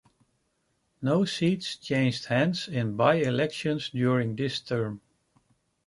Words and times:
No 0.99 1.25
seats 1.25 1.75
changed 1.77 2.25
hands 2.25 2.67
in 2.67 2.97
byelections 2.97 3.91
during 3.91 4.35
this 4.35 4.59
term. 4.59 4.99